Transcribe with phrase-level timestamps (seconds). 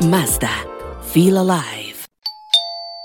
[0.00, 0.50] Mazda.
[1.10, 1.96] Feel alive.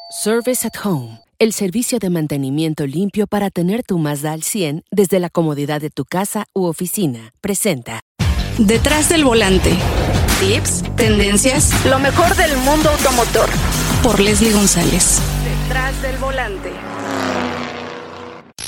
[0.10, 1.22] Service at Home.
[1.40, 5.90] El servicio de mantenimiento limpio para tener tu Mazda al 100 desde la comodidad de
[5.90, 7.32] tu casa u oficina.
[7.40, 8.02] Presenta.
[8.58, 9.72] Detrás del volante.
[10.42, 13.50] Tips, tendencias, lo mejor del mundo automotor.
[14.04, 15.22] Por Leslie González.
[15.64, 16.72] Detrás del volante.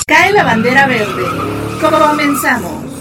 [0.08, 1.24] Cae la bandera verde.
[1.82, 2.93] Comenzamos.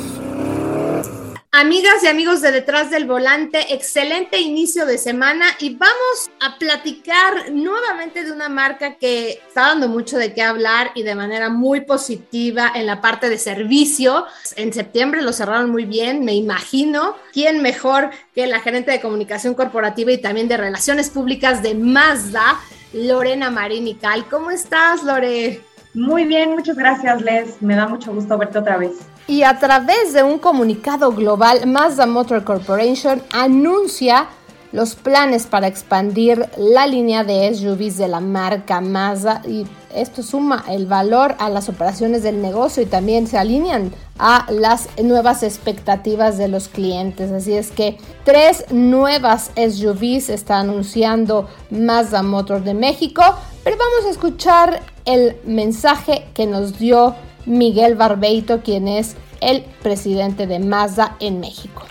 [1.54, 7.52] Amigas y amigos de Detrás del Volante, excelente inicio de semana y vamos a platicar
[7.52, 11.82] nuevamente de una marca que está dando mucho de qué hablar y de manera muy
[11.82, 14.24] positiva en la parte de servicio.
[14.56, 17.16] En septiembre lo cerraron muy bien, me imagino.
[17.34, 22.60] ¿Quién mejor que la gerente de comunicación corporativa y también de relaciones públicas de Mazda,
[22.94, 24.24] Lorena Marín Cal?
[24.30, 25.60] ¿Cómo estás, Lore?
[25.92, 27.60] Muy bien, muchas gracias, Les.
[27.60, 28.92] Me da mucho gusto verte otra vez.
[29.26, 34.28] Y a través de un comunicado global, Mazda Motor Corporation anuncia
[34.72, 40.64] los planes para expandir la línea de SUVs de la marca Mazda y esto suma
[40.68, 46.38] el valor a las operaciones del negocio y también se alinean a las nuevas expectativas
[46.38, 47.30] de los clientes.
[47.30, 53.22] Así es que tres nuevas SUVs está anunciando Mazda Motor de México,
[53.62, 57.14] pero vamos a escuchar el mensaje que nos dio
[57.46, 61.84] Miguel Barbeito, quien es el presidente de Mazda en México.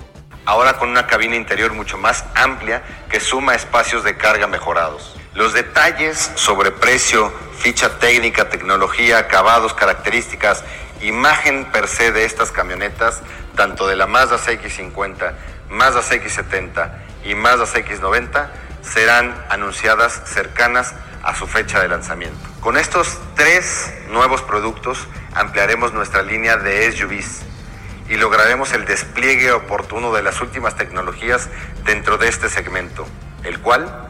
[0.45, 5.15] Ahora con una cabina interior mucho más amplia que suma espacios de carga mejorados.
[5.33, 10.63] Los detalles sobre precio, ficha técnica, tecnología, acabados, características,
[11.01, 13.21] imagen per se de estas camionetas,
[13.55, 15.33] tanto de la Mazda CX50,
[15.69, 16.91] Mazda CX70
[17.25, 18.49] y Mazda CX90,
[18.81, 22.39] serán anunciadas cercanas a su fecha de lanzamiento.
[22.61, 27.41] Con estos tres nuevos productos ampliaremos nuestra línea de SUVs
[28.09, 31.49] y lograremos el despliegue oportuno de las últimas tecnologías
[31.85, 33.07] dentro de este segmento,
[33.43, 34.09] el cual,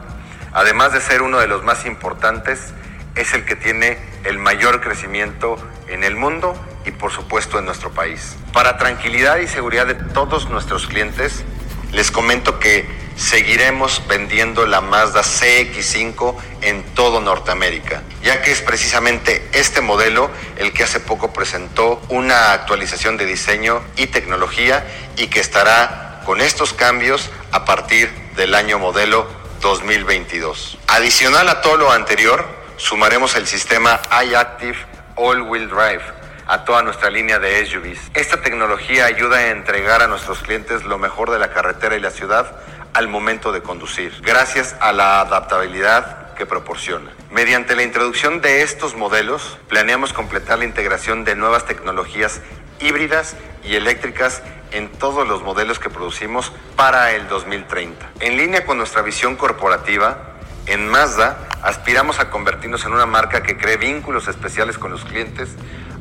[0.52, 2.72] además de ser uno de los más importantes,
[3.14, 5.56] es el que tiene el mayor crecimiento
[5.88, 8.36] en el mundo y por supuesto en nuestro país.
[8.52, 11.44] Para tranquilidad y seguridad de todos nuestros clientes,
[11.92, 19.48] les comento que seguiremos vendiendo la Mazda CX5 en todo Norteamérica, ya que es precisamente
[19.52, 24.86] este modelo el que hace poco presentó una actualización de diseño y tecnología
[25.16, 29.28] y que estará con estos cambios a partir del año modelo
[29.60, 30.78] 2022.
[30.88, 32.46] Adicional a todo lo anterior,
[32.76, 34.76] sumaremos el sistema iActive
[35.16, 36.02] All Wheel Drive
[36.46, 38.10] a toda nuestra línea de SUVs.
[38.14, 42.10] Esta tecnología ayuda a entregar a nuestros clientes lo mejor de la carretera y la
[42.10, 42.56] ciudad
[42.94, 47.10] al momento de conducir, gracias a la adaptabilidad que proporciona.
[47.30, 52.40] Mediante la introducción de estos modelos, planeamos completar la integración de nuevas tecnologías
[52.80, 54.42] híbridas y eléctricas
[54.72, 58.10] en todos los modelos que producimos para el 2030.
[58.20, 60.32] En línea con nuestra visión corporativa,
[60.66, 65.50] en Mazda aspiramos a convertirnos en una marca que cree vínculos especiales con los clientes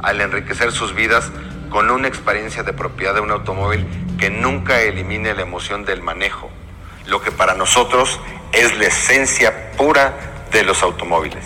[0.02, 1.31] al enriquecer sus vidas
[1.69, 3.88] con una experiencia de propiedad de un automóvil
[4.19, 6.52] que nunca elimine la emoción del manejo,
[7.06, 8.19] lo que para nosotros
[8.51, 10.13] es la esencia pura
[10.51, 11.44] de los automóviles.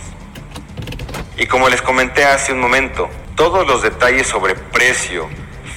[1.38, 5.28] Y como les comenté hace un momento, todos los detalles sobre precio,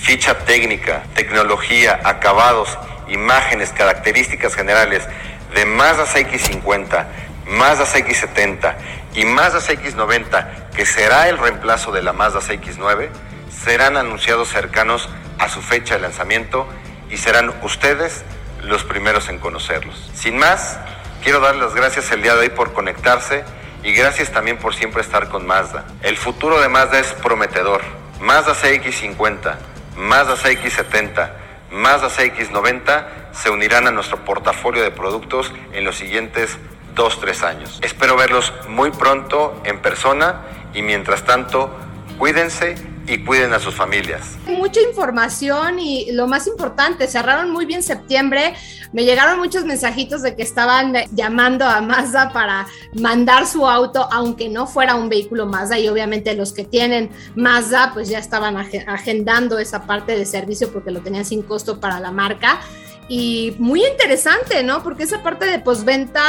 [0.00, 2.78] ficha técnica, tecnología, acabados,
[3.08, 5.06] imágenes, características generales
[5.54, 7.06] de Mazda CX50,
[7.46, 8.74] Mazda CX70
[9.14, 13.08] y Mazda CX90, que será el reemplazo de la Mazda CX9,
[13.50, 16.68] serán anunciados cercanos a su fecha de lanzamiento
[17.10, 18.24] y serán ustedes
[18.62, 20.10] los primeros en conocerlos.
[20.14, 20.78] Sin más,
[21.22, 23.44] quiero dar las gracias el día de hoy por conectarse
[23.82, 25.84] y gracias también por siempre estar con Mazda.
[26.02, 27.82] El futuro de Mazda es prometedor.
[28.20, 29.56] Mazda CX50,
[29.96, 31.30] Mazda CX70,
[31.70, 36.58] Mazda CX90 se unirán a nuestro portafolio de productos en los siguientes
[36.94, 37.78] dos, tres años.
[37.82, 40.42] Espero verlos muy pronto en persona
[40.74, 41.76] y mientras tanto,
[42.18, 42.74] cuídense
[43.08, 44.36] y cuiden a sus familias.
[44.46, 48.54] Mucha información y lo más importante, cerraron muy bien septiembre.
[48.92, 54.48] Me llegaron muchos mensajitos de que estaban llamando a Mazda para mandar su auto, aunque
[54.48, 55.78] no fuera un vehículo Mazda.
[55.78, 60.90] Y obviamente los que tienen Mazda, pues ya estaban agendando esa parte de servicio porque
[60.90, 62.60] lo tenían sin costo para la marca
[63.08, 64.82] y muy interesante, ¿no?
[64.82, 66.22] Porque esa parte de postventa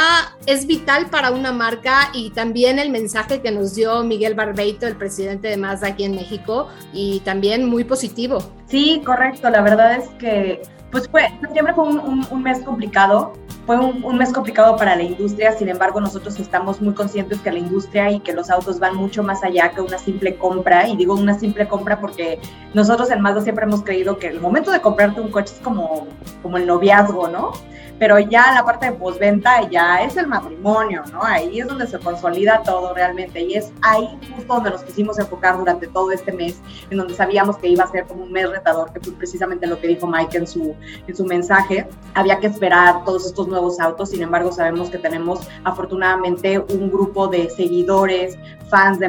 [0.46, 4.96] es vital para una marca y también el mensaje que nos dio Miguel Barbeito, el
[4.96, 8.42] presidente de Mazda aquí en México, y también muy positivo.
[8.66, 9.50] Sí, correcto.
[9.50, 13.32] La verdad es que Pues fue, septiembre fue un, mes complicado,
[13.64, 17.60] fue un, mes complicado para la industria, sin embargo nosotros estamos muy conscientes que la
[17.60, 21.14] industria y que los autos van mucho más allá que una simple compra, y digo
[21.14, 22.40] una simple compra porque
[22.74, 26.08] nosotros en Mazda siempre hemos creído que el momento de comprarte un coche es como,
[26.42, 27.52] como el noviazgo, ¿no?
[28.00, 31.22] Pero ya la parte de postventa ya es el matrimonio, ¿no?
[31.22, 35.58] Ahí es donde se consolida todo realmente y es ahí justo donde nos quisimos enfocar
[35.58, 38.90] durante todo este mes, en donde sabíamos que iba a ser como un mes retador,
[38.94, 40.74] que fue precisamente lo que dijo Mike en su,
[41.06, 41.86] en su mensaje.
[42.14, 47.28] Había que esperar todos estos nuevos autos, sin embargo sabemos que tenemos afortunadamente un grupo
[47.28, 48.38] de seguidores,
[48.70, 49.08] fans de,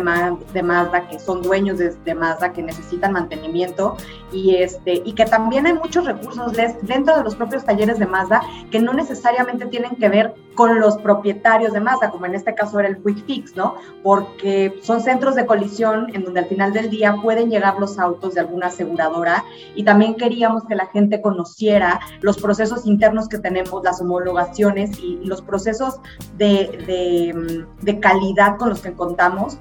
[0.54, 3.96] de Mazda, que son dueños de, de, Mazda, que necesitan mantenimiento
[4.32, 8.42] y, este, y que también hay muchos recursos dentro de los propios talleres de Mazda
[8.70, 12.80] que no necesariamente tienen que ver con los propietarios de Mazda, como en este caso
[12.80, 13.76] era el Quick Fix, ¿no?
[14.04, 18.34] Porque son centros de colisión en donde al final del día pueden llegar los autos
[18.34, 19.44] de alguna aseguradora
[19.76, 25.18] y también queríamos que la gente conociera los procesos internos que tenemos, las homologaciones y
[25.24, 26.00] los procesos
[26.38, 29.58] de, de, de calidad con los que contamos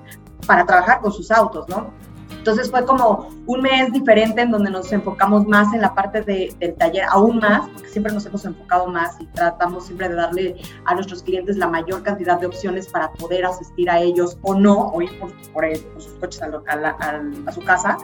[0.47, 1.93] para trabajar con sus autos, ¿no?
[2.41, 6.55] Entonces fue como un mes diferente en donde nos enfocamos más en la parte de,
[6.59, 10.57] del taller, aún más, porque siempre nos hemos enfocado más y tratamos siempre de darle
[10.87, 14.89] a nuestros clientes la mayor cantidad de opciones para poder asistir a ellos o no,
[14.89, 17.99] o ir por, por, sus coches a, su casa.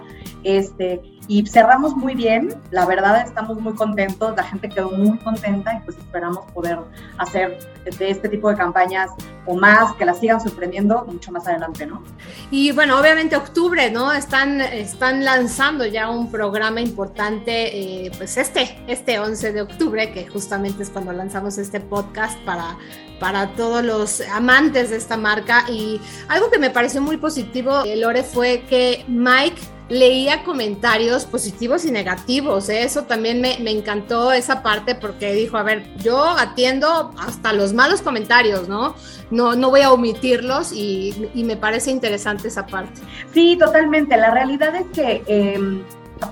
[0.44, 5.74] Este, y cerramos muy bien, la verdad estamos muy contentos, la gente quedó muy contenta
[5.74, 6.78] y pues esperamos poder
[7.18, 7.58] hacer
[7.98, 9.10] de este tipo de campañas
[9.44, 12.02] o más, que las sigan sorprendiendo mucho más adelante, ¿no?
[12.50, 14.12] Y bueno, obviamente octubre, ¿no?
[14.12, 20.26] Están, están lanzando ya un programa importante, eh, pues este, este 11 de octubre, que
[20.26, 22.76] justamente es cuando lanzamos este podcast para,
[23.20, 25.64] para todos los amantes de esta marca.
[25.70, 31.84] Y algo que me pareció muy positivo, eh, Lore, fue que Mike leía comentarios positivos
[31.84, 32.68] y negativos.
[32.68, 32.82] ¿eh?
[32.82, 38.02] Eso también me, encantó esa parte porque dijo, a ver, yo atiendo hasta los malos
[38.02, 38.94] comentarios, ¿no?
[39.30, 43.00] No, no voy a omitirlos y, me parece interesante esa parte.
[43.32, 44.16] Sí, totalmente.
[44.16, 45.82] La realidad es que em,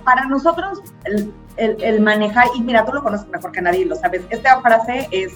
[0.04, 4.22] para nosotros el, el, manejar, y mira, tú lo conoces mejor que nadie, lo sabes,
[4.30, 5.34] esta frase es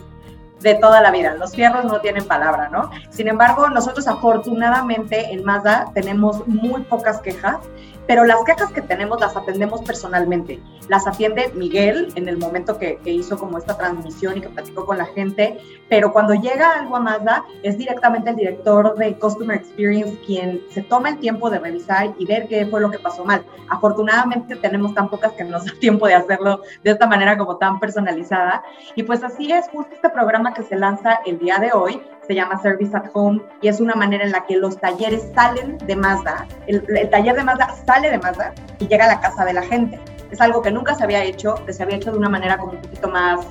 [0.60, 1.34] de toda la vida.
[1.34, 2.90] Los fierros no tienen palabra, ¿no?
[3.10, 7.58] Sin embargo, nosotros afortunadamente en Mazda tenemos muy pocas quejas
[8.08, 10.58] pero las quejas que tenemos las atendemos personalmente.
[10.88, 14.96] Las atiende Miguel en el momento que, hizo como esta transmisión y que platicó con
[14.96, 15.58] la gente,
[15.90, 20.82] pero cuando llega algo a Mazda es directamente el director de Customer Experience quien se
[20.82, 23.44] toma el tiempo de revisar y ver qué fue lo que pasó mal.
[23.68, 27.78] Afortunadamente tenemos tan pocas que nos da tiempo de hacerlo de esta manera como tan
[27.78, 28.62] personalizada.
[28.94, 32.34] Y pues así es justo este programa que se lanza el día de hoy, se
[32.34, 35.96] llama Service at Home y es una manera en la que los talleres salen de
[35.96, 39.62] Mazda, el, taller de Mazda sale de Mazda y llega a la casa de la
[39.62, 39.98] gente.
[40.30, 42.72] Es algo que nunca se había hecho, que se había hecho de una manera como
[42.72, 43.46] un poquito más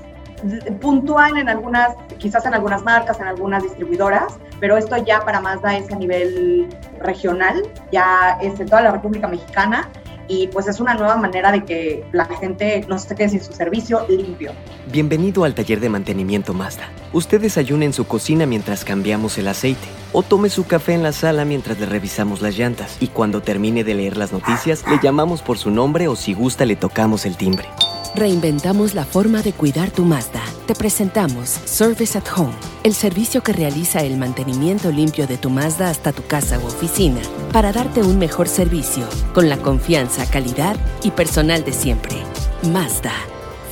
[0.79, 5.75] puntual en algunas, quizás en algunas marcas, en algunas distribuidoras, pero esto ya para Mazda
[5.75, 6.69] es a nivel
[6.99, 9.89] regional, ya es en toda la República Mexicana
[10.27, 13.53] y pues es una nueva manera de que la gente no se quede sin su
[13.53, 14.51] servicio limpio.
[14.91, 16.89] Bienvenido al taller de mantenimiento Mazda.
[17.13, 21.11] Usted desayune en su cocina mientras cambiamos el aceite o tome su café en la
[21.11, 25.41] sala mientras le revisamos las llantas y cuando termine de leer las noticias le llamamos
[25.41, 27.67] por su nombre o si gusta le tocamos el timbre.
[28.17, 30.41] Reinventamos la forma de cuidar tu Mazda.
[30.65, 35.91] Te presentamos Service at Home, el servicio que realiza el mantenimiento limpio de tu Mazda
[35.91, 37.21] hasta tu casa u oficina
[37.53, 42.15] para darte un mejor servicio con la confianza, calidad y personal de siempre.
[42.63, 43.13] Mazda.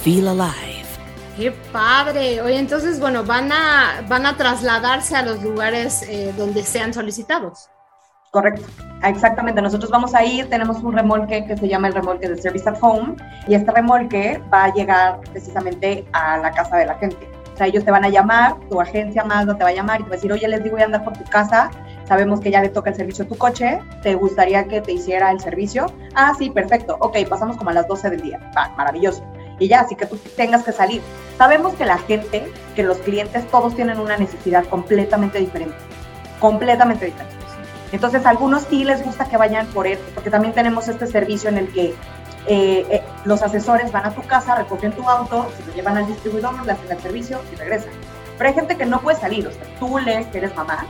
[0.04, 0.86] Feel alive.
[1.36, 2.40] Qué padre.
[2.44, 7.70] Oye, entonces, bueno, van a, van a trasladarse a los lugares eh, donde sean solicitados.
[8.36, 8.64] Correcto,
[9.02, 9.62] exactamente.
[9.62, 12.76] Nosotros vamos a ir, tenemos un remolque que se llama el remolque de Service at
[12.82, 13.16] Home
[13.48, 17.30] y este remolque va a llegar precisamente a la casa de la gente.
[17.54, 20.04] O sea, ellos te van a llamar, tu agencia Mazda te va a llamar y
[20.04, 21.72] te va a decir, oye, les digo, voy a andar por tu casa,
[22.10, 25.32] sabemos que ya le toca el servicio a tu coche, ¿te gustaría que te hiciera
[25.32, 25.86] el servicio?
[26.14, 26.98] Ah, sí, perfecto.
[27.00, 28.52] Ok, pasamos como a las 12 del día.
[28.58, 29.24] Va, maravilloso.
[29.60, 31.02] Y ya, así que tú tengas que salir.
[31.38, 35.78] Sabemos que la gente, que los clientes, todos tienen una necesidad completamente diferente.
[36.42, 37.35] Completamente diferente.
[37.96, 41.60] Entonces, algunos sí les gusta que vayan por él, porque también tenemos este servicio en
[41.60, 41.96] el que
[42.46, 46.06] eh, eh, los asesores van a tu casa, recogen tu auto, se lo llevan al
[46.06, 47.94] distribuidor, le hacen el servicio y regresan.
[48.38, 50.86] Pero hay gente que no puede salir, o sea, tú lees que eres mamá,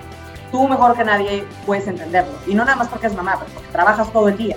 [0.52, 2.34] tú mejor que nadie puedes entenderlo.
[2.48, 4.56] Y no nada más porque es mamá, pero porque trabajas todo el día.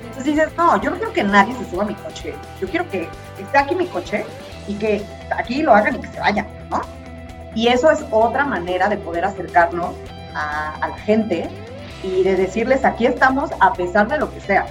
[0.00, 2.88] Entonces dices, no, yo no quiero que nadie se suba a mi coche, yo quiero
[2.90, 3.08] que
[3.40, 4.24] esté aquí mi coche
[4.68, 5.04] y que
[5.36, 6.80] aquí lo hagan y que se vayan, ¿no?
[7.56, 9.96] Y eso es otra manera de poder acercarnos
[10.32, 11.50] a la gente
[12.02, 14.66] y de decirles aquí estamos a pesar de lo que sea.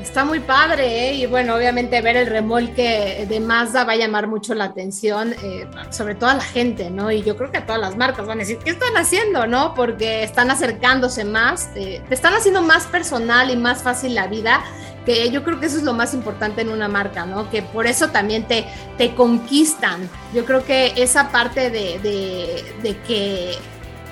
[0.00, 1.14] Está muy padre, ¿eh?
[1.14, 5.66] y bueno, obviamente ver el remolque de Mazda va a llamar mucho la atención, eh,
[5.90, 7.10] sobre todo a la gente, ¿no?
[7.10, 9.74] Y yo creo que a todas las marcas van a decir, ¿qué están haciendo, no?
[9.74, 14.60] Porque están acercándose más, eh, te están haciendo más personal y más fácil la vida,
[15.06, 17.50] que yo creo que eso es lo más importante en una marca, ¿no?
[17.50, 18.66] Que por eso también te,
[18.98, 20.08] te conquistan.
[20.34, 21.98] Yo creo que esa parte de,
[22.82, 23.56] de, que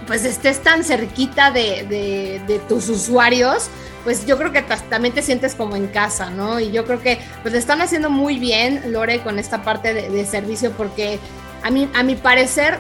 [0.06, 3.70] pues estés tan cerquita de, de tus usuarios,
[4.04, 6.60] pues yo creo que también te sientes como en casa, ¿no?
[6.60, 10.72] Y yo creo que pues están haciendo muy bien, Lore, con esta parte de, servicio,
[10.72, 11.18] porque
[11.62, 12.78] a mí, a mi parecer,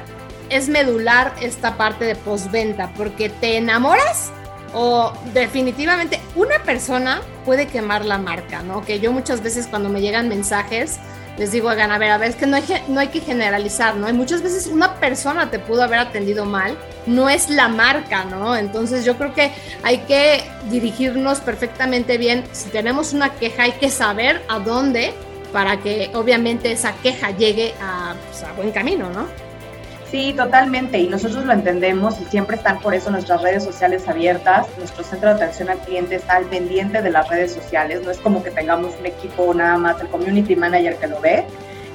[0.48, 4.32] es medular esta parte de postventa, porque te enamoras
[4.72, 8.84] o definitivamente una persona puede quemar la marca, ¿no?
[8.84, 10.98] Que yo muchas veces cuando me llegan mensajes
[11.38, 13.96] les digo, hagan, a ver, a ver, es que no hay, no hay que generalizar,
[13.96, 14.06] ¿no?
[14.06, 18.56] Hay muchas veces una persona te pudo haber atendido mal, no es la marca, ¿no?
[18.56, 19.50] Entonces yo creo que
[19.82, 22.44] hay que dirigirnos perfectamente bien.
[22.52, 25.14] Si tenemos una queja, hay que saber a dónde
[25.52, 29.49] para que obviamente esa queja llegue a, pues, a buen camino, ¿no?
[30.10, 30.98] Sí, totalmente.
[30.98, 34.66] Y nosotros lo entendemos y siempre están por eso nuestras redes sociales abiertas.
[34.76, 38.02] Nuestro centro de atención al cliente está al pendiente de las redes sociales.
[38.04, 41.46] No es como que tengamos un equipo nada más, el community manager que lo ve.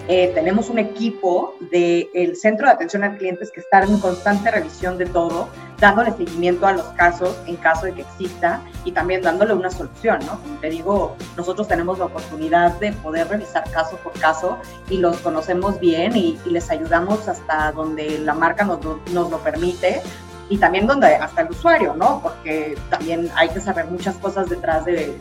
[0.07, 4.99] Eh, tenemos un equipo del centro de atención al cliente que está en constante revisión
[4.99, 9.55] de todo, dándole seguimiento a los casos en caso de que exista y también dándole
[9.55, 10.39] una solución, ¿no?
[10.39, 14.59] Como te digo, nosotros tenemos la oportunidad de poder revisar caso por caso
[14.91, 18.79] y los conocemos bien y, les ayudamos hasta donde la marca nos,
[19.11, 20.01] nos lo permite
[20.49, 22.21] y también donde hasta el usuario, ¿no?
[22.21, 25.17] Porque también hay que saber muchas cosas detrás de,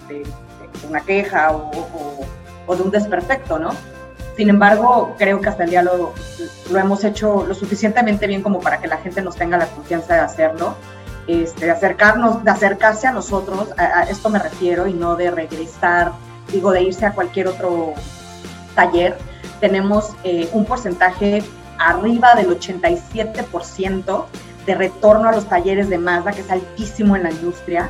[0.86, 2.26] una queja o,
[2.66, 3.70] o de un desperfecto, ¿no?
[4.36, 6.12] Sin embargo, creo que hasta el día lo,
[6.76, 10.20] hemos hecho lo suficientemente bien como para que la gente nos tenga la confianza de
[10.20, 10.74] hacerlo,
[11.28, 16.12] este, de acercarnos, de acercarse a nosotros, a, esto me refiero, y no de regresar,
[16.50, 17.94] digo, de irse a cualquier otro
[18.74, 19.16] taller.
[19.60, 21.44] Tenemos eh, un porcentaje
[21.78, 24.24] arriba del 87%
[24.66, 27.88] de retorno a los talleres de Mazda, que es altísimo en la industria,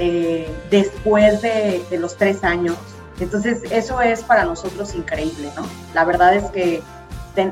[0.00, 2.76] eh, después de, de los tres años.
[3.20, 5.66] Entonces, eso es para nosotros increíble, ¿no?
[5.94, 6.82] La verdad es que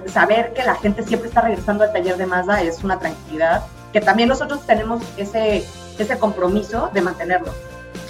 [0.06, 4.00] saber que la gente siempre está regresando al taller de Mazda es una tranquilidad, que
[4.00, 5.64] también nosotros tenemos ese,
[5.98, 7.54] ese compromiso de mantenerlo.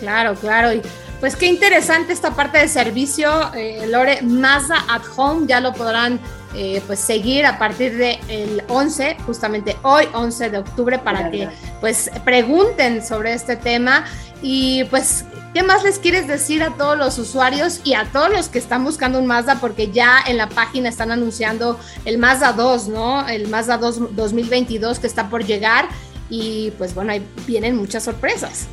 [0.00, 0.72] Claro, claro.
[0.72, 0.82] Y
[1.20, 6.20] pues qué interesante esta parte de servicio, eh, Lore, Mazda at Home, ya lo podrán
[6.54, 11.48] eh, pues seguir a partir del el 11, justamente hoy, 11 de octubre, para que
[11.80, 14.04] pues pregunten sobre este tema
[14.42, 15.24] y pues
[15.56, 18.84] ¿Qué más les quieres decir a todos los usuarios y a todos los que están
[18.84, 19.54] buscando un Mazda?
[19.54, 23.26] Porque ya en la página están anunciando el Mazda 2, ¿no?
[23.26, 25.88] El Mazda 2 2022 que está por llegar
[26.28, 28.66] y pues bueno, ahí vienen muchas sorpresas.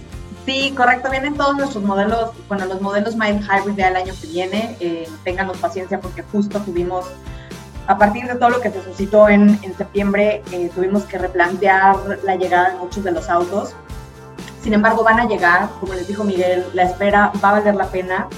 [0.45, 4.75] Sí, correcto, vienen todos nuestros modelos, bueno, los modelos Mind Hybrid ya año que viene,
[4.81, 7.05] eh, ténganos paciencia porque justo tuvimos,
[7.87, 11.95] a partir de todo lo que se suscitó en, en septiembre, eh, tuvimos que replantear
[12.25, 13.73] la llegada de muchos de los autos
[14.63, 17.87] sin embargo, van a llegar, como les dijo Miguel, la espera va a valer la
[17.87, 18.29] pena,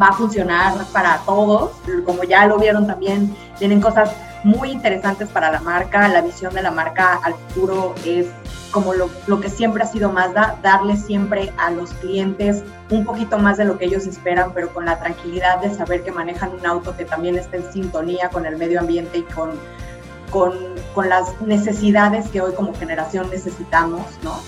[0.00, 1.72] va a funcionar para todos.
[2.06, 4.10] Como ya lo vieron también, tienen cosas
[4.42, 6.08] muy interesantes para la marca.
[6.08, 8.26] La visión de la marca al futuro es
[8.70, 13.58] como lo, que siempre ha sido Mazda, darle siempre a los clientes un poquito más
[13.58, 16.96] de lo que ellos esperan, pero con la tranquilidad de saber que manejan un auto
[16.96, 19.50] que también está en sintonía con el medio ambiente y con,
[20.30, 24.40] con las necesidades que hoy como generación necesitamos, ¿no?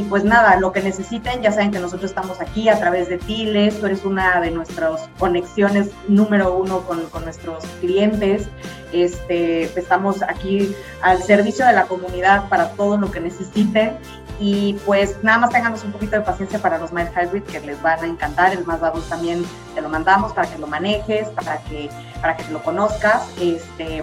[0.00, 3.18] Y pues nada, lo que necesiten, ya saben que nosotros estamos aquí a través de
[3.18, 8.48] Tiles, tú eres una de nuestras conexiones número uno con, con nuestros clientes.
[8.94, 13.98] Este, estamos aquí al servicio de la comunidad para todo lo que necesiten.
[14.40, 17.82] Y pues nada más tenganos un poquito de paciencia para los Miles Hybrid que les
[17.82, 18.54] van a encantar.
[18.54, 21.90] El más dado también te lo mandamos para que lo manejes, para que,
[22.22, 23.28] para que lo conozcas.
[23.38, 24.02] Este,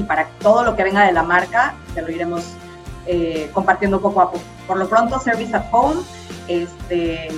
[0.00, 2.54] y para todo lo que venga de la marca, te lo iremos
[3.06, 4.55] eh, compartiendo poco a poco.
[4.66, 6.02] Por lo pronto, Service at Home
[6.48, 7.28] este,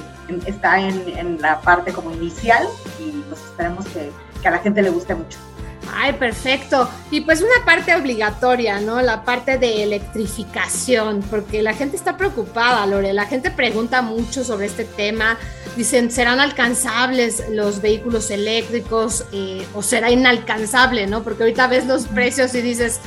[0.47, 2.67] está en, la parte como inicial
[2.99, 5.39] y pues esperemos que, que a la gente le guste mucho.
[5.95, 6.89] Ay, perfecto.
[7.11, 9.01] Y pues una parte obligatoria, ¿no?
[9.01, 13.13] La parte de electrificación, porque la gente está preocupada, Lore.
[13.13, 15.39] La gente pregunta mucho sobre este tema.
[15.77, 21.23] Dicen, ¿serán alcanzables los vehículos eléctricos eh, o será inalcanzable, ¿no?
[21.23, 23.01] Porque ahorita ves los precios y dices,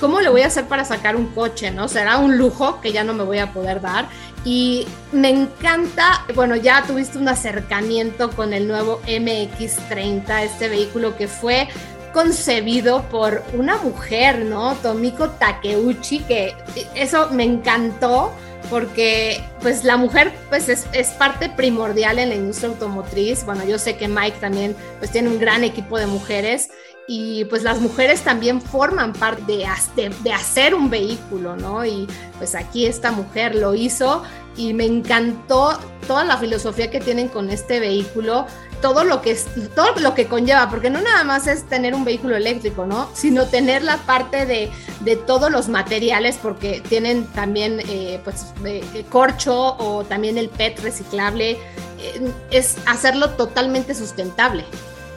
[0.00, 1.70] ¿cómo le voy a hacer para sacar un coche?
[1.70, 1.88] ¿No?
[1.88, 4.08] Será un lujo que ya no me voy a poder dar.
[4.44, 11.28] Y me encanta, bueno, ya tuviste un acercamiento con el nuevo MX30, este vehículo que
[11.28, 11.68] fue
[12.12, 14.74] concebido por una mujer, ¿no?
[14.76, 16.54] Tomiko Takeuchi, que
[16.94, 18.32] eso me encantó
[18.68, 23.44] porque pues la mujer pues es, parte primordial en la industria automotriz.
[23.44, 26.70] Bueno, yo sé que Mike también pues tiene un gran equipo de mujeres
[27.06, 31.84] y pues las mujeres también forman parte de, de, hacer un vehículo, ¿no?
[31.84, 32.06] Y
[32.38, 34.22] pues aquí esta mujer lo hizo
[34.56, 38.46] y me encantó toda la filosofía que tienen con este vehículo
[38.80, 39.36] todo lo que
[39.74, 43.08] todo lo que conlleva, porque no nada más es tener un vehículo eléctrico, ¿no?
[43.14, 49.04] Sino tener la parte de, de todos los materiales, porque tienen también eh, pues eh,
[49.10, 54.64] corcho o también el PET reciclable, eh, es hacerlo totalmente sustentable.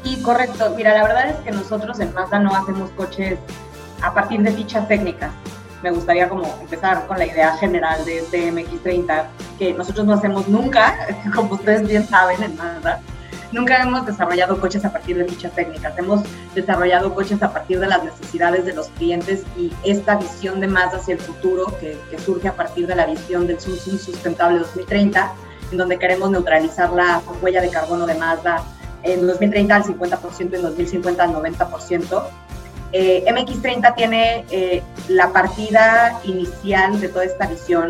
[0.04, 3.40] Y correcto, mira, la verdad es que nosotros en Mazda no hacemos coches
[4.02, 5.32] a partir de fichas técnicas.
[5.82, 9.26] Me gustaría como empezar con la idea general de este MX30,
[9.58, 10.96] que nosotros no hacemos nunca,
[11.36, 13.00] como ustedes bien saben en Mazda,
[13.54, 16.22] nunca hemos desarrollado coches a partir de fichas técnicas, hemos
[16.54, 20.98] desarrollado coches a partir de las necesidades de los clientes y esta visión de Mazda
[20.98, 25.34] hacia el futuro que, surge a partir de la visión del Zoom Sustentable 2030,
[25.72, 28.64] en donde queremos neutralizar la huella de carbono de Mazda
[29.04, 32.24] en 2030 al 50%, en 2050 al 90%.
[32.92, 37.90] Eh, MX30 tiene eh, la partida inicial de toda esta visión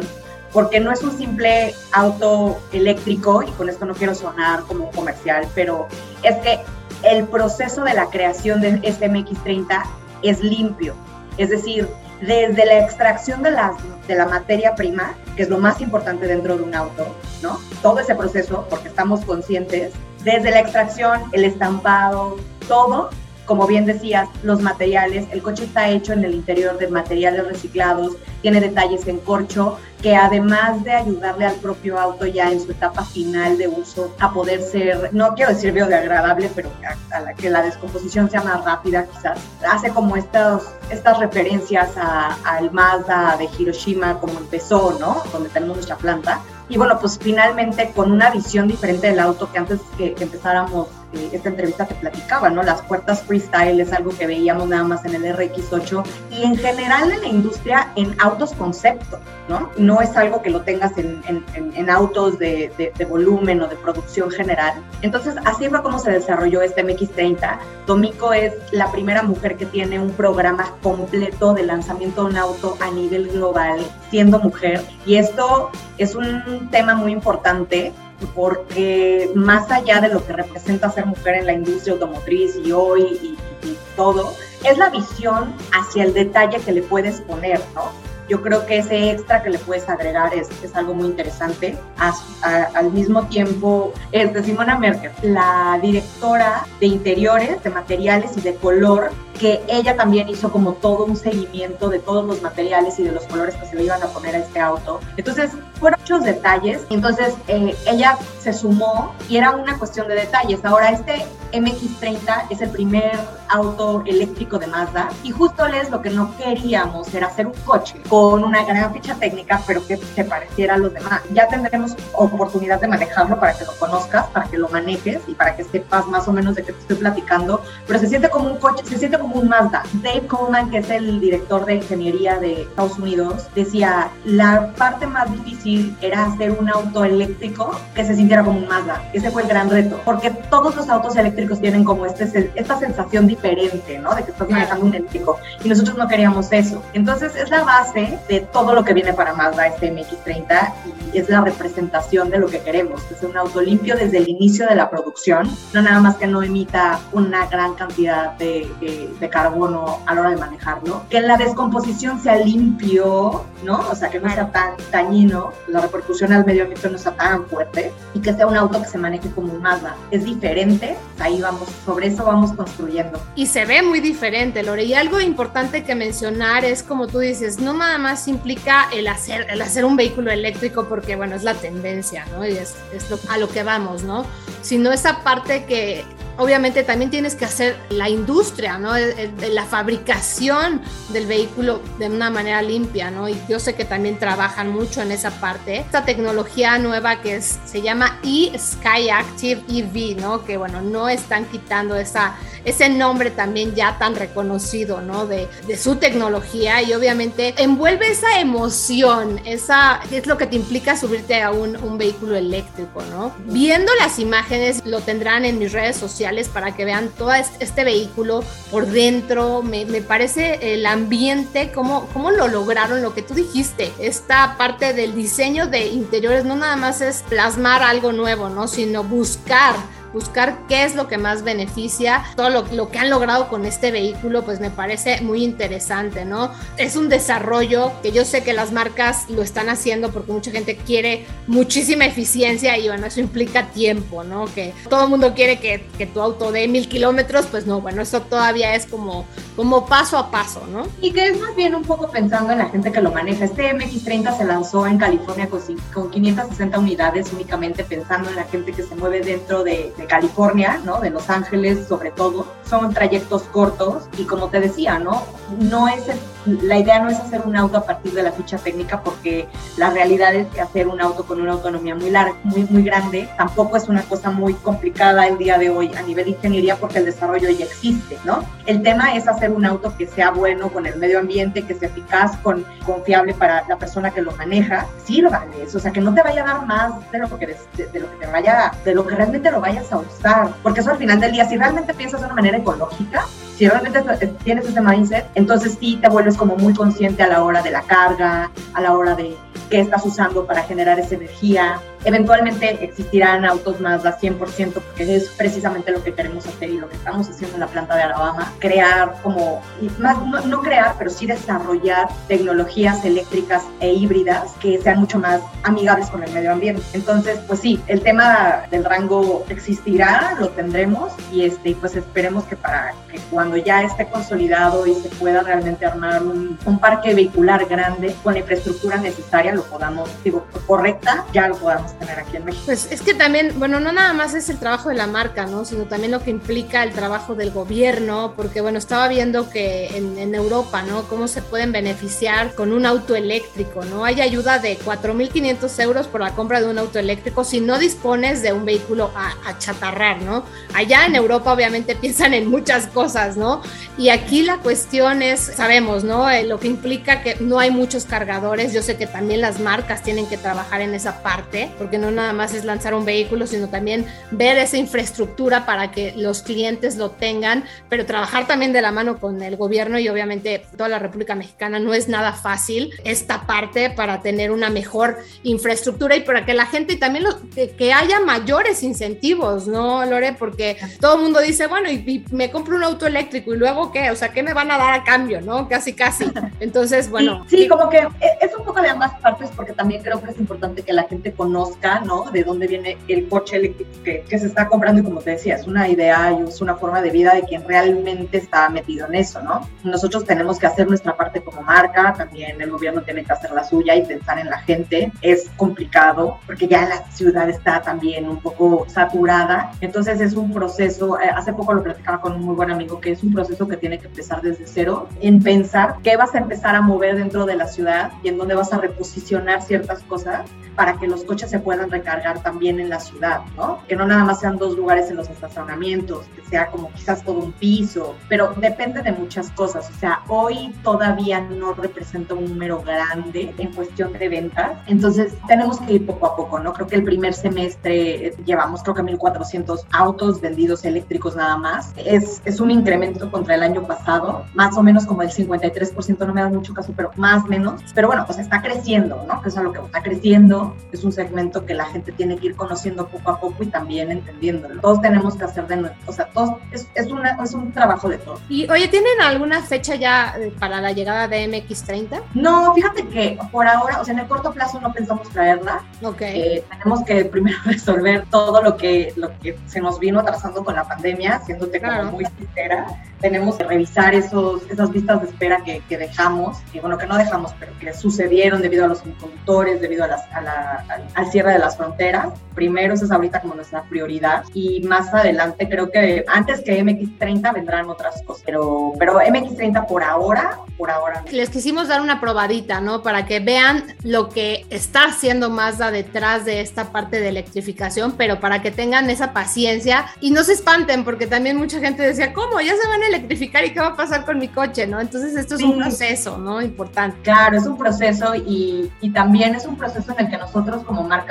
[0.53, 4.91] porque no es un simple auto eléctrico, y con esto no quiero sonar como un
[4.91, 5.87] comercial, pero
[6.21, 6.59] es que
[7.03, 9.83] el proceso de la creación de este MX30
[10.21, 10.93] es limpio.
[11.37, 11.89] Es decir,
[12.21, 13.73] desde la extracción de la,
[14.07, 17.07] de la materia prima, que es lo más importante dentro de un auto,
[17.41, 17.59] ¿no?
[17.81, 19.91] Todo ese proceso, porque estamos conscientes,
[20.23, 22.37] desde la extracción, el estampado,
[22.67, 23.09] todo
[23.45, 28.15] como bien decías, los materiales, el coche está hecho en el interior de materiales reciclados,
[28.41, 33.03] tiene detalles en corcho, que además de ayudarle al propio auto ya en su etapa
[33.03, 36.69] final de uso a poder ser, no quiero decir biodegradable, pero
[37.11, 39.39] a, la que la descomposición sea más rápida quizás,
[39.69, 45.21] hace como estas, estas referencias al Mazda de Hiroshima como empezó, ¿no?
[45.31, 46.41] Donde tenemos nuestra planta.
[46.73, 50.87] Y bueno, pues finalmente con una visión diferente del auto que antes que, que empezáramos
[51.31, 52.63] esta entrevista te platicaba, ¿no?
[52.63, 57.11] Las puertas freestyle es algo que veíamos nada más en el RX8 y en general
[57.11, 59.69] en la industria en autos concepto, ¿no?
[59.77, 61.43] No es algo que lo tengas en, en,
[61.75, 64.73] en autos de, de, de, volumen o de producción general.
[65.01, 67.57] Entonces, así fue como se desarrolló este MX30.
[67.85, 72.77] Tomiko es la primera mujer que tiene un programa completo de lanzamiento de un auto
[72.79, 73.79] a nivel global,
[74.09, 74.81] siendo mujer.
[75.05, 77.93] Y esto es un tema muy importante
[78.27, 83.19] porque más allá de lo que representa ser mujer en la industria automotriz y hoy
[83.21, 84.33] y, y, todo,
[84.63, 87.91] es la visión hacia el detalle que le puedes poner, ¿no?
[88.27, 91.77] Yo creo que ese extra que le puedes agregar es, es algo muy interesante.
[91.97, 98.31] A, a, al mismo tiempo, es de Simona Merkel, la directora de interiores, de materiales
[98.37, 102.99] y de color que ella también hizo como todo un seguimiento de todos los materiales
[102.99, 104.99] y de los colores que se le iban a poner a este auto.
[105.17, 106.85] Entonces, fueron muchos detalles.
[106.89, 110.63] Entonces, eh, ella se sumó y era una cuestión de detalles.
[110.63, 113.11] Ahora, este MX30 es el primer
[113.49, 118.01] auto eléctrico de Mazda y justo es lo que no queríamos era hacer un coche
[118.09, 121.21] con una gran ficha técnica, pero que se pareciera a los demás.
[121.33, 125.55] Ya tendremos oportunidad de manejarlo para que lo conozcas, para que lo manejes y para
[125.55, 128.57] que sepas más o menos de qué te estoy platicando, pero se siente como un
[128.57, 129.83] coche, se siente como un Mazda.
[130.03, 135.31] Dave Coleman, que es el director de ingeniería de Estados Unidos, decía, la parte más
[135.31, 139.01] difícil era hacer un auto eléctrico que se sintiera como un Mazda.
[139.13, 143.25] Ese fue el gran reto, porque todos los autos eléctricos tienen como este, esta sensación
[143.25, 144.13] diferente, ¿no?
[144.13, 145.39] De que estás manejando un eléctrico.
[145.63, 146.83] Y nosotros no queríamos eso.
[146.93, 150.73] Entonces es la base de todo lo que viene para Mazda, este MX-30,
[151.13, 154.27] y es la representación de lo que queremos, que sea un auto limpio desde el
[154.27, 159.12] inicio de la producción, no nada más que no emita una gran cantidad de, de
[159.19, 163.79] de carbono a la hora de manejarlo, que en la descomposición sea limpio, ¿no?
[163.89, 167.45] O sea, que no sea tan dañino, la repercusión al medio ambiente no sea tan
[167.45, 169.95] fuerte y que sea un auto que se maneje como un Mazda.
[170.11, 173.19] Es diferente, ahí vamos, sobre eso vamos construyendo.
[173.35, 174.83] Y se ve muy diferente, Lore.
[174.83, 179.47] Y algo importante que mencionar es, como tú dices, no nada más implica el hacer,
[179.49, 182.45] el hacer un vehículo eléctrico porque, bueno, es la tendencia, ¿no?
[182.45, 184.25] Y es, es lo, a lo que vamos, ¿no?
[184.61, 186.03] Sino esa parte que
[186.37, 188.93] obviamente también tienes que hacer la industria, ¿no?
[188.97, 193.29] la fabricación del vehículo de una manera limpia, ¿no?
[193.29, 195.77] Y yo sé que también trabajan mucho en esa parte.
[195.77, 200.43] Esta tecnología nueva que es, se llama e-Sky Active EV, ¿no?
[200.45, 205.27] Que bueno, no están quitando esa, ese nombre también ya tan reconocido, ¿no?
[205.27, 210.97] De, de su tecnología y obviamente envuelve esa emoción, esa es lo que te implica
[210.97, 213.35] subirte a un, un vehículo eléctrico, ¿no?
[213.45, 216.22] Viendo las imágenes, lo tendrán en mis redes sociales
[216.53, 219.61] para que vean todo este vehículo por dentro.
[219.61, 223.91] Me, me parece el ambiente, cómo, cómo lo lograron, lo que tú dijiste.
[223.99, 228.67] Esta parte del diseño de interiores no nada más es plasmar algo nuevo, ¿no?
[228.67, 229.75] Sino buscar
[230.13, 233.91] buscar qué es lo que más beneficia, todo lo, lo, que han logrado con este
[233.91, 236.51] vehículo, pues me parece muy interesante, ¿no?
[236.77, 240.75] Es un desarrollo que yo sé que las marcas lo están haciendo porque mucha gente
[240.77, 244.45] quiere muchísima eficiencia y bueno, eso implica tiempo, ¿no?
[244.53, 248.01] Que todo el mundo quiere que, que tu auto dé mil kilómetros, pues no, bueno,
[248.01, 250.87] eso todavía es como, como paso a paso, ¿no?
[251.01, 253.45] Y que es más bien un poco pensando en la gente que lo maneja.
[253.45, 255.61] Este MX30 se lanzó en California con,
[255.93, 260.99] con 560 unidades únicamente pensando en la gente que se mueve dentro de California, ¿no?
[260.99, 262.47] De Los Ángeles sobre todo.
[262.69, 265.23] Son trayectos cortos y como te decía, ¿no?
[265.59, 266.05] No es
[266.45, 269.89] la idea no es hacer un auto a partir de la ficha técnica porque la
[269.89, 273.77] realidad es que hacer un auto con una autonomía muy larga, muy muy grande, tampoco
[273.77, 277.05] es una cosa muy complicada el día de hoy a nivel de ingeniería porque el
[277.05, 278.43] desarrollo ya existe, ¿no?
[278.65, 281.89] El tema es hacer un auto que sea bueno con el medio ambiente, que sea
[281.89, 286.21] eficaz, con confiable para la persona que lo maneja, sírvales, o sea, que no te
[286.21, 289.61] vaya a dar más de lo que de, te vaya, de lo que realmente lo
[289.61, 292.57] vayas a usar, porque eso al final del día si realmente piensas de una manera
[292.57, 293.25] ecológica,
[293.57, 294.01] si realmente
[294.43, 297.83] tienes ese mindset, entonces sí te vuelves como muy consciente a la hora de la
[297.83, 299.35] carga, a la hora de
[299.69, 305.29] qué estás usando para generar esa energía, Eventualmente existirán autos más a 100% porque es
[305.29, 308.51] precisamente lo que queremos hacer y lo que estamos haciendo en la planta de Alabama,
[308.59, 309.61] crear como,
[309.99, 316.09] más, no, crear, pero sí desarrollar tecnologías eléctricas e híbridas que sean mucho más amigables
[316.09, 316.83] con el medio ambiente.
[316.93, 322.55] Entonces, pues sí, el tema del rango existirá, lo tendremos y este, pues esperemos que
[322.55, 327.65] para que cuando ya esté consolidado y se pueda realmente armar un, un parque vehicular
[327.65, 332.45] grande con la infraestructura necesaria, lo podamos, digo, correcta, ya lo podamos tener aquí en
[332.45, 332.63] México.
[332.65, 335.65] Pues es que también, bueno, no nada más es el trabajo de la marca, ¿no?
[335.65, 340.17] Sino también lo que implica el trabajo del gobierno, porque bueno, estaba viendo que en,
[340.17, 341.03] en Europa, ¿no?
[341.03, 344.05] Cómo se pueden beneficiar con un auto eléctrico, ¿no?
[344.05, 348.41] Hay ayuda de 4.500 euros por la compra de un auto eléctrico si no dispones
[348.41, 350.43] de un vehículo a, a chatarrar, ¿no?
[350.73, 353.61] Allá en Europa obviamente piensan en muchas cosas, ¿no?
[353.97, 356.29] Y aquí la cuestión es, sabemos, ¿no?
[356.29, 358.73] Eh, lo que implica que no hay muchos cargadores.
[358.73, 362.31] Yo sé que también las marcas tienen que trabajar en esa parte, porque no nada
[362.31, 367.11] más es lanzar un vehículo, sino también ver esa infraestructura para que los clientes lo
[367.11, 371.35] tengan, pero trabajar también de la mano con el gobierno y obviamente toda la República
[371.35, 376.53] Mexicana no es nada fácil esta parte para tener una mejor infraestructura y para que
[376.53, 380.37] la gente y también que, haya mayores incentivos, ¿no, Lore?
[380.39, 384.09] Porque todo el mundo dice, bueno, y, me compro un auto eléctrico y luego qué,
[384.09, 385.67] o sea, ¿qué me van a dar a cambio, no?
[385.67, 386.31] Casi, casi.
[386.61, 387.45] Entonces, bueno.
[387.49, 388.07] Sí, sí como que
[388.41, 391.33] es un poco de ambas partes porque también creo que es importante que la gente
[391.33, 391.72] conozca
[392.05, 392.25] ¿no?
[392.31, 395.55] De dónde viene el coche eléctrico que, que, se está comprando y como te decía,
[395.55, 399.15] es una idea y es una forma de vida de quien realmente está metido en
[399.15, 399.67] eso, ¿no?
[399.83, 403.63] Nosotros tenemos que hacer nuestra parte como marca, también el gobierno tiene que hacer la
[403.63, 405.11] suya y pensar en la gente.
[405.21, 411.19] Es complicado porque ya la ciudad está también un poco saturada, entonces es un proceso,
[411.19, 413.77] eh, hace poco lo platicaba con un muy buen amigo, que es un proceso que
[413.77, 417.55] tiene que empezar desde cero, en pensar qué vas a empezar a mover dentro de
[417.55, 421.59] la ciudad y en dónde vas a reposicionar ciertas cosas para que los coches se
[421.59, 423.77] puedan recargar también en la ciudad, ¿no?
[423.87, 427.37] Que no nada más sean dos lugares en los estacionamientos, que sea como quizás todo
[427.37, 429.87] un piso, pero depende de muchas cosas.
[429.87, 435.79] O sea, hoy todavía no representa un número grande en cuestión de ventas, entonces tenemos
[435.81, 436.73] que ir poco a poco, ¿no?
[436.73, 441.93] Creo que el primer semestre eh, llevamos creo que 1.400 autos vendidos eléctricos nada más.
[441.97, 446.33] Es, es un incremento contra el año pasado, más o menos como el 53%, no
[446.33, 447.79] me da mucho caso, pero más menos.
[447.93, 449.39] Pero bueno, pues está creciendo, ¿no?
[449.43, 452.47] Que es a lo que está creciendo, es un segmento que la gente tiene que
[452.47, 454.81] ir conociendo poco a poco y también entendiéndolo.
[454.81, 458.09] Todos tenemos que hacer de nuevo, o sea, todos, es, es, una, es un trabajo
[458.09, 458.41] de todos.
[458.49, 462.21] Y oye, ¿tienen alguna fecha ya eh, para la llegada de MX30?
[462.33, 465.81] No, fíjate que por ahora, o sea, en el corto plazo no pensamos traerla.
[466.01, 466.21] Ok.
[466.21, 470.75] Eh, tenemos que primero resolver todo lo que, lo que se nos vino atrasando con
[470.75, 472.87] la pandemia, siéndote como muy sincera
[473.23, 477.17] tenemos que revisar esos, esas vistas de espera que, que, dejamos, que bueno, que no
[477.17, 481.51] dejamos, pero que sucedieron debido a los conductores, debido a, las, a la, al, cierre
[481.51, 482.27] de las fronteras.
[482.55, 487.51] Primero, esa es ahorita como nuestra prioridad y más adelante creo que antes que MX30
[487.51, 491.25] vendrán otras cosas, pero, pero MX30 por ahora, por ahora.
[491.31, 493.01] Les quisimos dar una probadita, ¿no?
[493.01, 498.39] Para que vean lo que está haciendo Mazda detrás de esta parte de electrificación, pero
[498.39, 502.61] para que tengan esa paciencia y no se espanten, porque también mucha gente decía, ¿cómo?
[502.61, 505.01] ¿Ya se van a electrificar y qué va a pasar con mi coche, ¿no?
[505.01, 506.61] Entonces esto es un proceso, ¿no?
[506.61, 507.17] Importante.
[507.23, 511.03] Claro, es un proceso y, y, también es un proceso en el que nosotros como
[511.03, 511.22] marca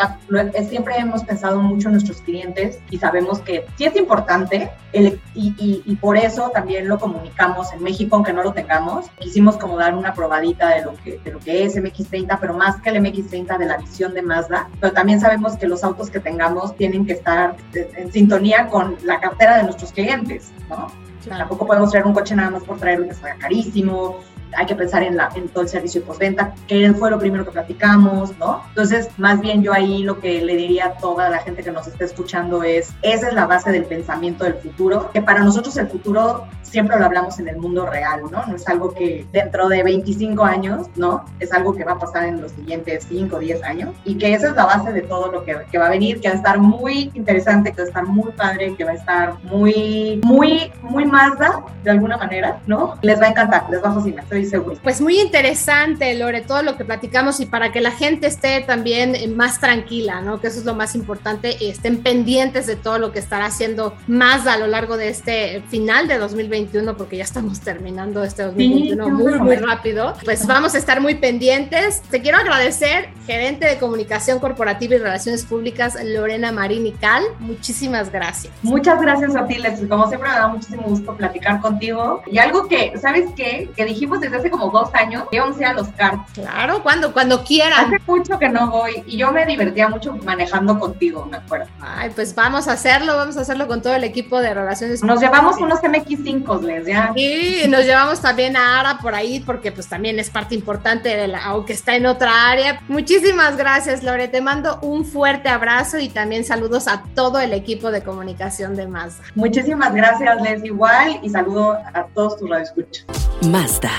[0.68, 5.55] siempre hemos pensado mucho en nuestros clientes y sabemos que sí es importante el, y,
[5.59, 9.07] y, y, por eso también lo comunicamos en México, aunque no lo tengamos.
[9.18, 12.81] Quisimos como dar una probadita de lo que, de lo que es MX30, pero más
[12.83, 16.20] que el MX30 de la visión de Mazda, pero también sabemos que los autos que
[16.20, 20.88] tengamos tienen que estar en sintonía con la cartera de nuestros clientes, ¿no?
[21.28, 24.18] Tampoco podemos traer un coche nada más por traerlo que sea carísimo,
[24.57, 27.51] hay que pensar en, la, en todo el servicio postventa, que fue lo primero que
[27.51, 28.62] platicamos, ¿no?
[28.69, 31.87] Entonces, más bien yo ahí lo que le diría a toda la gente que nos
[31.87, 35.88] está escuchando es, esa es la base del pensamiento del futuro, que para nosotros el
[35.88, 38.44] futuro siempre lo hablamos en el mundo real, ¿no?
[38.46, 41.24] No es algo que dentro de 25 años, ¿no?
[41.38, 44.32] Es algo que va a pasar en los siguientes 5 o 10 años y que
[44.32, 46.38] esa es la base de todo lo que, que, va a venir, que va a
[46.38, 50.72] estar muy interesante, que va a estar muy padre, que va a estar muy, muy,
[50.82, 52.94] muy Mazda de alguna manera, ¿no?
[53.02, 54.78] Les va a encantar, les va a fascinar, estoy seguro.
[54.82, 59.37] Pues muy interesante, Lore, todo lo que platicamos y para que la gente esté también
[59.37, 60.40] más tranquila, ¿no?
[60.40, 64.54] Que eso es lo más importante, estén pendientes de todo lo que estará haciendo Mazda
[64.54, 66.18] a lo largo de este final de
[66.62, 70.14] 2021, porque ya estamos terminando este 2021 muy, muy rápido.
[70.25, 72.03] Pues vamos a estar muy pendientes.
[72.03, 77.22] Te quiero agradecer, gerente de comunicación corporativa y relaciones públicas, Lorena Marini Cal.
[77.38, 78.53] Muchísimas gracias.
[78.62, 79.88] Muchas gracias a ti, Leslie.
[79.88, 82.22] Como siempre, me da muchísimo gusto platicar contigo.
[82.27, 83.70] Y algo que, ¿sabes qué?
[83.77, 86.33] Que dijimos desde hace como dos años que íbamos a ir a los karts.
[86.35, 87.87] Claro, cuando, cuando quieran.
[87.87, 91.66] Hace mucho que no voy y yo me divertía mucho manejando contigo, me acuerdo.
[91.81, 95.03] Ay, pues vamos a hacerlo, vamos a hacerlo con todo el equipo de relaciones.
[95.03, 97.12] Nos llevamos unos MX5, Les, ya.
[97.15, 101.29] Sí, nos llevamos también a Ara por ahí porque pues también es parte importante de
[101.29, 102.83] la, aunque está en otra área.
[102.88, 104.29] Muchísimas gracias, Lore.
[104.29, 108.87] Te mando un fuerte abrazo y también saludos a todo el equipo de comunicación de
[108.87, 109.25] Mazda.
[109.35, 113.07] Muchísimas gracias, Les, igual, y saludo a todos tus radioescuchas.
[113.49, 113.93] Mazda.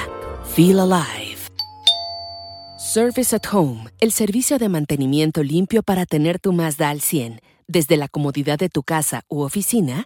[0.55, 1.37] Feel Alive.
[2.77, 7.97] Service at Home, el servicio de mantenimiento limpio para tener tu Mazda al 100, desde
[7.97, 10.05] la comodidad de tu casa u oficina,